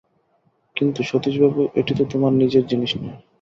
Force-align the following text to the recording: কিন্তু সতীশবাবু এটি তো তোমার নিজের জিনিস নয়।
কিন্তু 0.75 0.99
সতীশবাবু 1.09 1.61
এটি 1.79 1.93
তো 1.99 2.03
তোমার 2.11 2.31
নিজের 2.41 2.63
জিনিস 2.71 2.91
নয়। 2.99 3.17